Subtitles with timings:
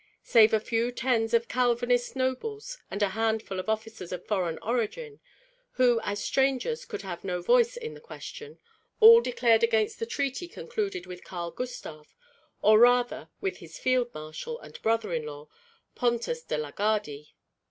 [0.23, 5.19] Save a few tens of Calvinist nobles and a handful of officers of foreign origin,
[5.73, 8.57] who as strangers could have no voice in the question,
[8.99, 12.15] all declared against the treaty concluded with Karl Gustav,
[12.63, 15.49] or rather with his field marshal and brother in law,
[15.93, 17.35] Pontus de la Gardie.